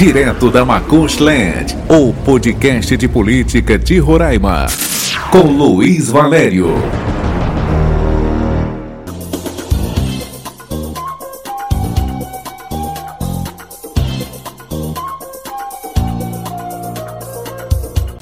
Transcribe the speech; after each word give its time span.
Direto 0.00 0.50
da 0.50 0.64
Land, 0.64 1.76
o 1.86 2.14
podcast 2.24 2.96
de 2.96 3.06
política 3.06 3.78
de 3.78 3.98
Roraima. 3.98 4.66
Com 5.30 5.42
Luiz 5.42 6.08
Valério. 6.08 6.68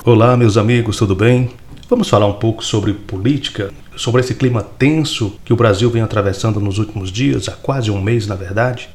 Olá, 0.05 0.37
meus 0.37 0.57
amigos, 0.57 0.97
tudo 0.97 1.15
bem? 1.15 1.51
Vamos 1.89 2.09
falar 2.09 2.27
um 2.27 2.33
pouco 2.33 2.65
sobre 2.65 2.93
política, 2.93 3.71
sobre 3.95 4.23
esse 4.23 4.35
clima 4.35 4.65
tenso 4.65 5.39
que 5.45 5.53
o 5.53 5.57
Brasil 5.57 5.89
vem 5.89 6.03
atravessando 6.03 6.59
nos 6.59 6.79
últimos 6.79 7.13
dias, 7.13 7.49
há 7.49 7.53
quase 7.53 7.89
um 7.89 8.03
mês, 8.03 8.27
na 8.27 8.35
verdade. 8.35 8.89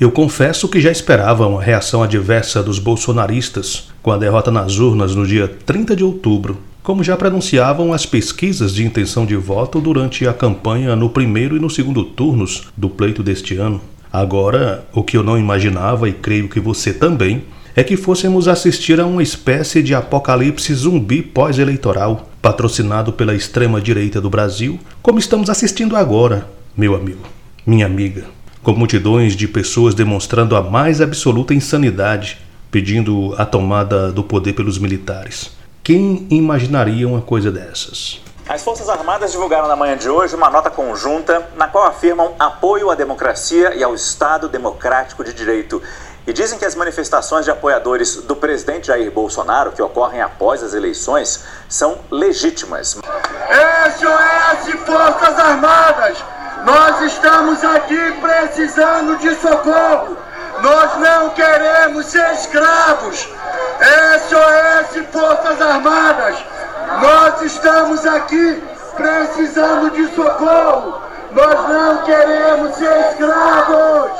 Eu 0.00 0.12
confesso 0.12 0.68
que 0.68 0.80
já 0.80 0.92
esperava 0.92 1.44
uma 1.48 1.60
reação 1.60 2.04
adversa 2.04 2.62
dos 2.62 2.78
bolsonaristas 2.78 3.88
com 4.00 4.12
a 4.12 4.16
derrota 4.16 4.48
nas 4.48 4.78
urnas 4.78 5.12
no 5.12 5.26
dia 5.26 5.48
30 5.48 5.96
de 5.96 6.04
outubro, 6.04 6.56
como 6.84 7.02
já 7.02 7.16
pronunciavam 7.16 7.92
as 7.92 8.06
pesquisas 8.06 8.72
de 8.72 8.86
intenção 8.86 9.26
de 9.26 9.34
voto 9.34 9.80
durante 9.80 10.24
a 10.28 10.32
campanha 10.32 10.94
no 10.94 11.10
primeiro 11.10 11.56
e 11.56 11.58
no 11.58 11.68
segundo 11.68 12.04
turnos 12.04 12.68
do 12.76 12.88
pleito 12.88 13.24
deste 13.24 13.56
ano. 13.56 13.80
Agora, 14.12 14.86
o 14.92 15.02
que 15.02 15.16
eu 15.16 15.24
não 15.24 15.36
imaginava, 15.36 16.08
e 16.08 16.12
creio 16.12 16.48
que 16.48 16.60
você 16.60 16.94
também, 16.94 17.42
é 17.74 17.82
que 17.82 17.96
fôssemos 17.96 18.46
assistir 18.46 19.00
a 19.00 19.06
uma 19.06 19.22
espécie 19.22 19.82
de 19.82 19.96
apocalipse 19.96 20.72
zumbi 20.74 21.22
pós-eleitoral, 21.22 22.30
patrocinado 22.40 23.12
pela 23.12 23.34
extrema-direita 23.34 24.20
do 24.20 24.30
Brasil, 24.30 24.78
como 25.02 25.18
estamos 25.18 25.50
assistindo 25.50 25.96
agora, 25.96 26.48
meu 26.76 26.94
amigo, 26.94 27.26
minha 27.66 27.84
amiga 27.84 28.37
com 28.68 28.74
multidões 28.74 29.34
de 29.34 29.48
pessoas 29.48 29.94
demonstrando 29.94 30.54
a 30.54 30.60
mais 30.60 31.00
absoluta 31.00 31.54
insanidade, 31.54 32.38
pedindo 32.70 33.34
a 33.38 33.46
tomada 33.46 34.12
do 34.12 34.22
poder 34.22 34.52
pelos 34.52 34.78
militares. 34.78 35.56
Quem 35.82 36.26
imaginaria 36.28 37.08
uma 37.08 37.22
coisa 37.22 37.50
dessas? 37.50 38.20
As 38.46 38.62
Forças 38.62 38.90
Armadas 38.90 39.32
divulgaram 39.32 39.68
na 39.68 39.74
manhã 39.74 39.96
de 39.96 40.10
hoje 40.10 40.36
uma 40.36 40.50
nota 40.50 40.68
conjunta 40.68 41.48
na 41.56 41.66
qual 41.66 41.86
afirmam 41.86 42.34
apoio 42.38 42.90
à 42.90 42.94
democracia 42.94 43.74
e 43.74 43.82
ao 43.82 43.94
Estado 43.94 44.50
democrático 44.50 45.24
de 45.24 45.32
direito. 45.32 45.80
E 46.26 46.32
dizem 46.34 46.58
que 46.58 46.66
as 46.66 46.74
manifestações 46.74 47.46
de 47.46 47.50
apoiadores 47.50 48.16
do 48.16 48.36
presidente 48.36 48.88
Jair 48.88 49.10
Bolsonaro, 49.10 49.72
que 49.72 49.80
ocorrem 49.80 50.20
após 50.20 50.62
as 50.62 50.74
eleições, 50.74 51.42
são 51.70 51.96
legítimas. 52.10 52.98
SOS 53.96 54.74
Forças 54.84 55.38
Armadas! 55.38 56.37
Nós 56.64 57.02
estamos 57.02 57.64
aqui 57.64 58.12
precisando 58.20 59.16
de 59.18 59.34
socorro. 59.36 60.16
Nós 60.62 60.98
não 60.98 61.30
queremos 61.30 62.06
ser 62.06 62.32
escravos. 62.32 63.28
SOS 63.78 65.04
Forças 65.12 65.60
Armadas. 65.60 66.36
Nós 67.00 67.42
estamos 67.42 68.04
aqui 68.06 68.62
precisando 68.96 69.90
de 69.90 70.14
socorro. 70.14 71.00
Nós 71.32 71.68
não 71.68 72.02
queremos 72.04 72.74
ser 72.76 73.10
escravos. 73.10 74.10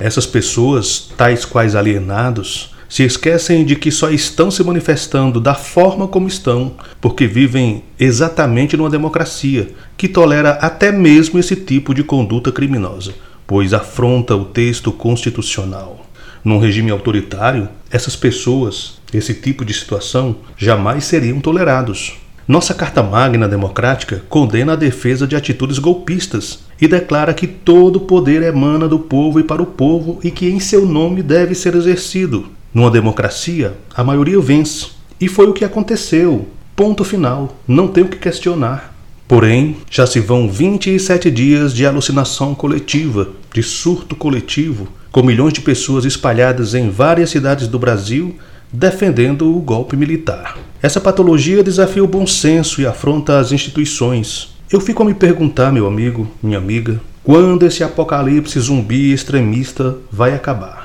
Essas 0.00 0.26
pessoas, 0.26 1.10
tais 1.16 1.44
quais 1.44 1.76
alienados, 1.76 2.74
se 2.90 3.04
esquecem 3.04 3.64
de 3.64 3.76
que 3.76 3.92
só 3.92 4.10
estão 4.10 4.50
se 4.50 4.64
manifestando 4.64 5.40
da 5.40 5.54
forma 5.54 6.08
como 6.08 6.26
estão, 6.26 6.72
porque 7.00 7.24
vivem 7.24 7.84
exatamente 7.96 8.76
numa 8.76 8.90
democracia 8.90 9.70
que 9.96 10.08
tolera 10.08 10.50
até 10.54 10.90
mesmo 10.90 11.38
esse 11.38 11.54
tipo 11.54 11.94
de 11.94 12.02
conduta 12.02 12.50
criminosa, 12.50 13.14
pois 13.46 13.72
afronta 13.72 14.34
o 14.34 14.44
texto 14.44 14.90
constitucional. 14.90 16.04
Num 16.44 16.58
regime 16.58 16.90
autoritário, 16.90 17.68
essas 17.92 18.16
pessoas, 18.16 18.98
esse 19.14 19.34
tipo 19.34 19.64
de 19.64 19.72
situação, 19.72 20.38
jamais 20.56 21.04
seriam 21.04 21.38
tolerados. 21.38 22.14
Nossa 22.48 22.74
Carta 22.74 23.04
Magna 23.04 23.46
Democrática 23.46 24.24
condena 24.28 24.72
a 24.72 24.76
defesa 24.76 25.28
de 25.28 25.36
atitudes 25.36 25.78
golpistas 25.78 26.64
e 26.80 26.88
declara 26.88 27.32
que 27.34 27.46
todo 27.46 28.00
poder 28.00 28.42
emana 28.42 28.88
do 28.88 28.98
povo 28.98 29.38
e 29.38 29.44
para 29.44 29.62
o 29.62 29.66
povo 29.66 30.18
e 30.24 30.30
que 30.32 30.48
em 30.48 30.58
seu 30.58 30.84
nome 30.84 31.22
deve 31.22 31.54
ser 31.54 31.76
exercido, 31.76 32.48
numa 32.72 32.90
democracia, 32.90 33.74
a 33.94 34.04
maioria 34.04 34.40
vence. 34.40 34.88
E 35.20 35.28
foi 35.28 35.46
o 35.46 35.52
que 35.52 35.64
aconteceu. 35.64 36.48
Ponto 36.74 37.04
final. 37.04 37.56
Não 37.66 37.88
tem 37.88 38.04
o 38.04 38.08
que 38.08 38.16
questionar. 38.16 38.94
Porém, 39.28 39.76
já 39.90 40.06
se 40.06 40.18
vão 40.18 40.50
27 40.50 41.30
dias 41.30 41.72
de 41.72 41.86
alucinação 41.86 42.54
coletiva, 42.54 43.28
de 43.52 43.62
surto 43.62 44.16
coletivo, 44.16 44.88
com 45.12 45.22
milhões 45.22 45.52
de 45.52 45.60
pessoas 45.60 46.04
espalhadas 46.04 46.74
em 46.74 46.90
várias 46.90 47.30
cidades 47.30 47.68
do 47.68 47.78
Brasil 47.78 48.36
defendendo 48.72 49.54
o 49.54 49.60
golpe 49.60 49.96
militar. 49.96 50.56
Essa 50.82 51.00
patologia 51.00 51.62
desafia 51.62 52.04
o 52.04 52.08
bom 52.08 52.26
senso 52.26 52.80
e 52.80 52.86
afronta 52.86 53.38
as 53.38 53.52
instituições. 53.52 54.54
Eu 54.70 54.80
fico 54.80 55.02
a 55.02 55.06
me 55.06 55.14
perguntar, 55.14 55.72
meu 55.72 55.86
amigo, 55.86 56.30
minha 56.42 56.58
amiga, 56.58 57.00
quando 57.22 57.66
esse 57.66 57.82
apocalipse 57.82 58.58
zumbi 58.60 59.12
extremista 59.12 59.96
vai 60.10 60.34
acabar? 60.34 60.79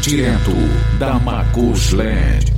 Direto 0.00 0.52
da 0.98 1.14
Land. 1.14 2.52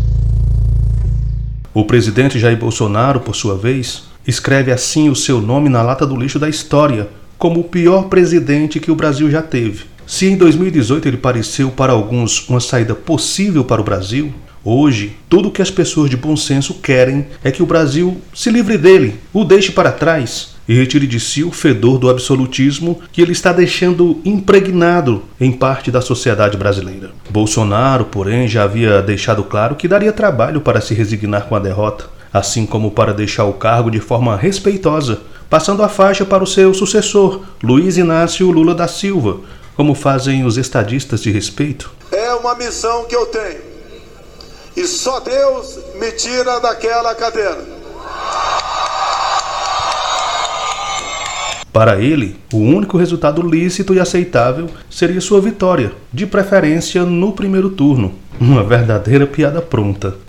O 1.73 1.85
presidente 1.85 2.39
Jair 2.39 2.59
Bolsonaro, 2.59 3.21
por 3.21 3.35
sua 3.35 3.57
vez, 3.57 4.05
escreve 4.27 4.71
assim 4.71 5.09
o 5.09 5.17
seu 5.17 5.41
nome 5.41 5.69
na 5.69 5.81
lata 5.81 6.07
do 6.07 6.17
lixo 6.17 6.39
da 6.39 6.49
história, 6.49 7.09
como 7.39 7.61
o 7.61 7.65
pior 7.65 8.09
presidente 8.09 8.81
que 8.81 8.91
o 8.91 8.95
Brasil 8.95 9.31
já 9.31 9.41
teve. 9.41 9.85
Se 10.07 10.27
em 10.27 10.37
2018 10.37 11.09
ele 11.09 11.17
pareceu 11.17 11.71
para 11.71 11.93
alguns 11.93 12.49
uma 12.49 12.61
saída 12.61 12.95
possível 12.95 13.65
para 13.65 13.81
o 13.81 13.85
Brasil, 13.85 14.33
hoje 14.65 15.17
tudo 15.29 15.49
o 15.49 15.53
que 15.53 15.63
as 15.63 15.71
pessoas 15.71 16.11
de 16.11 16.17
bom 16.17 16.37
senso 16.37 16.75
querem 16.75 17.27
é 17.43 17.51
que 17.51 17.63
o 17.63 17.67
Brasil 17.67 18.21
se 18.35 18.51
livre 18.51 18.77
dele, 18.77 19.21
o 19.33 19.45
deixe 19.45 19.73
para 19.73 19.93
trás 19.93 20.58
e 20.69 20.75
retire 20.75 21.07
de 21.07 21.19
si 21.19 21.43
o 21.43 21.51
fedor 21.51 21.99
do 21.99 22.11
absolutismo 22.11 23.01
que 23.11 23.23
ele 23.23 23.33
está 23.33 23.53
deixando 23.53 24.21
impregnado 24.25 25.25
em 25.41 25.51
parte 25.51 25.91
da 25.91 26.03
sociedade 26.03 26.59
brasileira. 26.59 27.11
Bolsonaro, 27.31 28.05
porém, 28.05 28.47
já 28.47 28.65
havia 28.65 29.01
deixado 29.01 29.43
claro 29.43 29.77
que 29.77 29.89
daria 29.89 30.13
trabalho 30.13 30.61
para 30.61 30.83
se 30.83 30.93
resignar 30.93 31.47
com 31.47 31.57
a 31.57 31.59
derrota, 31.59 32.05
assim 32.31 32.67
como 32.67 32.91
para 32.91 33.15
deixar 33.15 33.45
o 33.45 33.55
cargo 33.55 33.91
de 33.91 33.99
forma 33.99 34.37
respeitosa, 34.37 35.21
passando 35.49 35.83
a 35.83 35.89
faixa 35.89 36.27
para 36.27 36.45
o 36.45 36.47
seu 36.47 36.75
sucessor, 36.75 37.43
Luiz 37.63 37.97
Inácio 37.97 38.51
Lula 38.51 38.75
da 38.75 38.87
Silva, 38.87 39.41
como 39.75 39.95
fazem 39.95 40.45
os 40.45 40.59
estadistas 40.59 41.23
de 41.23 41.31
respeito. 41.31 41.91
É 42.13 42.35
uma 42.35 42.55
missão 42.55 43.07
que 43.07 43.17
eu 43.17 43.27
tenho. 43.27 43.69
E 44.77 44.87
só 44.87 45.19
Deus 45.21 45.79
me 45.99 46.13
tira 46.13 46.61
daquela 46.61 47.15
cadeira. 47.15 47.78
Para 51.73 52.01
ele, 52.01 52.37
o 52.53 52.59
único 52.59 52.97
resultado 52.97 53.43
lícito 53.43 53.95
e 53.95 54.01
aceitável 54.01 54.69
seria 54.91 55.21
sua 55.21 55.41
vitória, 55.41 55.93
de 56.13 56.27
preferência 56.27 57.05
no 57.05 57.33
primeiro 57.33 57.71
turno. 57.71 58.15
Uma 58.41 58.65
verdadeira 58.65 59.27
piada 59.27 59.61
pronta. 59.61 60.17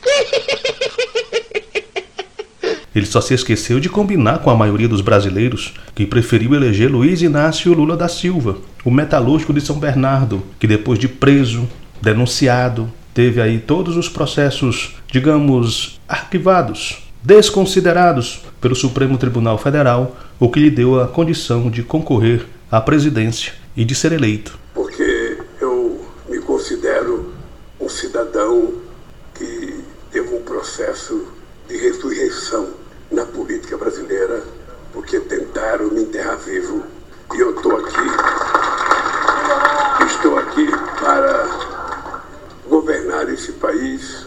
Ele 2.94 3.06
só 3.06 3.22
se 3.22 3.34
esqueceu 3.34 3.80
de 3.80 3.88
combinar 3.88 4.40
com 4.40 4.50
a 4.50 4.56
maioria 4.56 4.88
dos 4.88 5.02
brasileiros, 5.02 5.74
que 5.94 6.06
preferiu 6.06 6.56
eleger 6.56 6.92
Luiz 6.92 7.22
Inácio 7.22 7.74
Lula 7.74 7.96
da 7.96 8.08
Silva, 8.08 8.58
o 8.84 8.90
metalúrgico 8.90 9.54
de 9.54 9.62
São 9.62 9.80
Bernardo, 9.80 10.42
que 10.60 10.68
depois 10.68 10.98
de 10.98 11.08
preso, 11.08 11.70
denunciado, 12.02 12.92
teve 13.14 13.42
aí 13.42 13.60
todos 13.60 13.96
os 13.96 14.10
processos, 14.10 14.96
digamos, 15.12 16.00
arquivados, 16.08 17.04
desconsiderados 17.24 18.42
pelo 18.60 18.76
Supremo 18.76 19.18
Tribunal 19.18 19.58
Federal, 19.58 20.18
o 20.40 20.50
que 20.50 20.60
lhe 20.60 20.72
deu 20.72 21.02
a 21.02 21.08
condição 21.08 21.70
de 21.70 21.84
concorrer 21.84 22.46
à 22.72 22.80
presidência 22.80 23.54
e 23.76 23.84
de 23.84 23.94
ser 23.94 24.14
eleito. 24.14 24.58
Porque 24.74 25.38
eu 25.60 26.00
me 26.30 26.40
considero 26.40 27.34
um 27.80 27.90
cidadão 27.90 28.74
que 29.36 29.84
teve 30.12 30.34
um 30.34 30.42
processo 30.44 31.28
de 31.68 31.76
ressurreição 31.78 32.70
na 33.12 33.26
política 33.26 33.78
brasileira, 33.78 34.42
porque 34.94 35.20
tentaram 35.20 35.92
me 35.92 36.04
enterrar 36.04 36.38
vivo 36.38 36.86
e 37.36 37.40
eu 37.40 37.56
estou 37.56 37.76
aqui. 37.76 38.00
Estou 40.06 40.38
aqui 40.38 40.68
para 41.02 41.50
governar 42.68 43.28
esse 43.30 43.52
país 43.54 44.26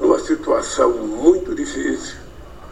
numa 0.00 0.18
situação 0.18 0.92
muito 0.92 1.54
difícil 1.54 2.25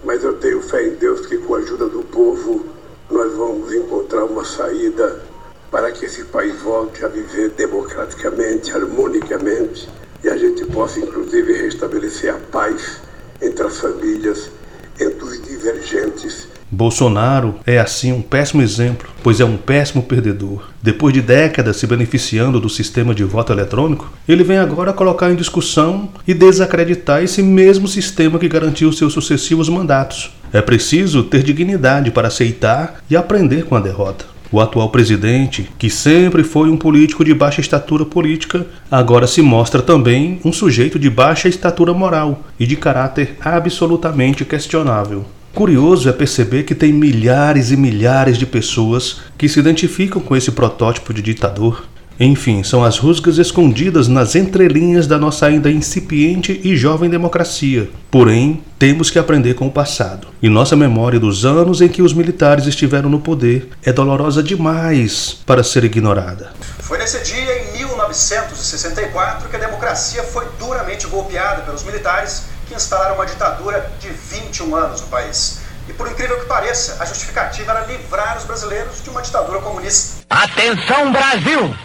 mas 0.05 0.23
eu 0.23 0.35
tenho 0.35 0.61
fé 0.61 0.87
em 0.87 0.95
Deus 0.95 1.27
que 1.27 1.39
com 1.39 1.55
a 1.55 1.59
ajuda 1.59 1.87
do 1.89 2.03
povo 2.03 2.67
nós 3.11 3.33
vamos 3.35 3.73
encontrar 3.73 4.25
uma 4.25 4.45
saída 4.45 5.23
para 5.71 5.91
que 5.91 6.07
esse 6.07 6.25
país 6.25 6.55
volte 6.61 7.05
a 7.05 7.09
viver 7.09 7.51
democraticamente, 7.51 8.73
harmonicamente 8.73 9.89
e 10.23 10.29
a 10.29 10.37
gente 10.39 10.65
possa, 10.67 11.01
inclusive, 11.01 11.53
restabelecer 11.53 12.35
a 12.35 12.39
paz 12.39 13.01
entre 13.43 13.67
as 13.67 13.79
famílias, 13.79 14.51
entre 14.99 15.23
os 15.23 15.43
divergentes 15.43 16.49
Bolsonaro 16.75 17.55
é 17.65 17.79
assim 17.79 18.13
um 18.13 18.21
péssimo 18.21 18.61
exemplo, 18.61 19.09
pois 19.23 19.41
é 19.41 19.45
um 19.45 19.57
péssimo 19.57 20.03
perdedor. 20.03 20.69
Depois 20.83 21.15
de 21.15 21.23
décadas 21.23 21.77
se 21.77 21.87
beneficiando 21.87 22.61
do 22.61 22.69
sistema 22.69 23.15
de 23.15 23.23
voto 23.25 23.53
eletrônico, 23.53 24.13
ele 24.29 24.43
vem 24.43 24.59
agora 24.59 24.93
colocar 24.93 25.31
em 25.31 25.37
discussão 25.37 26.09
e 26.27 26.35
desacreditar 26.35 27.23
esse 27.23 27.43
mesmo 27.43 27.87
sistema 27.87 28.39
que 28.39 28.49
garantiu 28.49 28.93
seus 28.93 29.13
sucessivos 29.13 29.69
mandatos. 29.69 30.33
É 30.53 30.61
preciso 30.61 31.23
ter 31.23 31.43
dignidade 31.43 32.11
para 32.11 32.29
aceitar 32.29 33.03
e 33.09 33.17
aprender 33.17 33.65
com 33.65 33.77
a 33.77 33.81
derrota. 33.81 34.27
O 34.51 34.61
atual 34.61 34.89
presidente, 34.91 35.69
que 35.79 35.91
sempre 35.91 36.45
foi 36.45 36.71
um 36.71 36.77
político 36.77 37.25
de 37.25 37.35
baixa 37.35 37.61
estatura 37.61 38.05
política, 38.05 38.67
agora 38.91 39.27
se 39.27 39.43
mostra 39.43 39.83
também 39.83 40.41
um 40.45 40.53
sujeito 40.53 40.99
de 40.99 41.11
baixa 41.11 41.49
estatura 41.49 41.93
moral 41.93 42.45
e 42.59 42.67
de 42.67 42.77
caráter 42.77 43.37
absolutamente 43.41 44.45
questionável. 44.45 45.25
Curioso 45.55 46.09
é 46.09 46.13
perceber 46.13 46.65
que 46.65 46.75
tem 46.75 46.93
milhares 46.93 47.71
e 47.71 47.77
milhares 47.77 48.37
de 48.37 48.45
pessoas 48.45 49.21
que 49.39 49.49
se 49.49 49.61
identificam 49.61 50.21
com 50.21 50.35
esse 50.35 50.51
protótipo 50.51 51.15
de 51.15 51.23
ditador. 51.23 51.85
Enfim, 52.19 52.65
são 52.65 52.85
as 52.85 52.99
rusgas 52.99 53.39
escondidas 53.39 54.09
nas 54.09 54.35
entrelinhas 54.35 55.07
da 55.07 55.17
nossa 55.17 55.47
ainda 55.47 55.71
incipiente 55.71 56.61
e 56.65 56.77
jovem 56.77 57.09
democracia. 57.09 57.89
Porém, 58.11 58.65
temos 58.81 59.11
que 59.11 59.19
aprender 59.19 59.55
com 59.55 59.69
o 59.69 59.71
passado. 59.71 60.27
E 60.43 60.49
nossa 60.49 60.75
memória 60.75 61.21
dos 61.21 61.45
anos 61.45 61.81
em 61.81 61.89
que 61.89 62.03
os 62.03 62.13
militares 62.13 62.67
estiveram 62.67 63.09
no 63.09 63.21
poder 63.21 63.69
é 63.85 63.93
dolorosa 63.93 64.43
demais 64.43 65.39
para 65.47 65.63
ser 65.63 65.85
ignorada. 65.85 66.53
Foi 66.81 66.99
nesse 66.99 67.23
dia, 67.23 67.63
em 67.63 67.79
1964, 67.79 69.49
que 69.49 69.55
a 69.55 69.61
democracia 69.61 70.25
foi 70.25 70.47
duramente 70.59 71.07
golpeada 71.07 71.63
pelos 71.63 71.85
militares 71.85 72.54
que 72.67 72.75
instalaram 72.75 73.15
uma 73.15 73.27
ditadura 73.27 73.91
de 74.01 74.09
21 74.11 74.75
anos 74.75 75.01
no 75.03 75.07
país. 75.09 75.61
E 75.89 75.93
por 75.93 76.11
incrível 76.11 76.41
que 76.41 76.47
pareça, 76.47 77.03
a 77.03 77.07
justificativa 77.07 77.73
era 77.73 77.87
livrar 77.87 78.37
os 78.39 78.45
brasileiros 78.45 79.03
de 79.03 79.11
uma 79.11 79.21
ditadura 79.23 79.61
comunista. 79.61 80.25
Atenção 80.31 81.13
Brasil! 81.13 81.77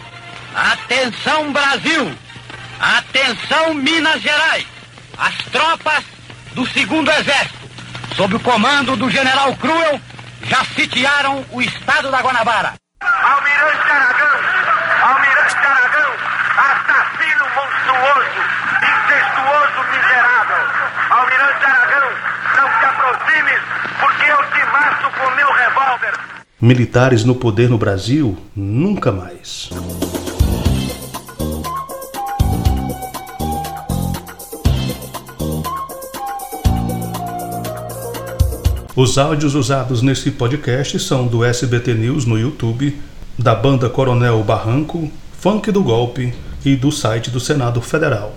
Atenção 0.54 1.52
Brasil! 1.52 2.16
Atenção 2.80 3.74
Minas 3.74 4.22
Gerais! 4.22 4.66
As 5.18 5.36
tropas 5.52 6.02
do 6.54 6.66
segundo 6.66 7.10
exército, 7.10 7.70
sob 8.16 8.36
o 8.36 8.40
comando 8.40 8.96
do 8.96 9.10
general 9.10 9.54
Cruel, 9.56 10.00
já 10.42 10.64
sitiaram 10.64 11.44
o 11.52 11.60
estado 11.60 12.10
da 12.10 12.20
Guanabara. 12.20 12.74
Almirante 13.02 13.69
Militares 26.62 27.24
no 27.24 27.34
poder 27.34 27.70
no 27.70 27.78
Brasil? 27.78 28.36
Nunca 28.54 29.10
mais. 29.10 29.70
Os 38.94 39.16
áudios 39.16 39.54
usados 39.54 40.02
nesse 40.02 40.32
podcast 40.32 41.00
são 41.00 41.26
do 41.26 41.42
SBT 41.42 41.94
News 41.94 42.26
no 42.26 42.38
YouTube, 42.38 42.94
da 43.38 43.54
banda 43.54 43.88
Coronel 43.88 44.44
Barranco, 44.44 45.10
Funk 45.38 45.72
do 45.72 45.82
Golpe 45.82 46.34
e 46.62 46.76
do 46.76 46.92
site 46.92 47.30
do 47.30 47.40
Senado 47.40 47.80
Federal. 47.80 48.36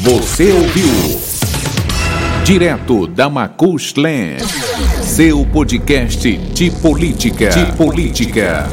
Você 0.01 0.51
ouviu 0.53 0.89
Direto 2.45 3.07
da 3.07 3.29
Macushland, 3.29 4.43
seu 5.03 5.45
podcast 5.45 6.35
de 6.37 6.71
política. 6.71 7.51
De 7.51 7.73
política. 7.73 8.67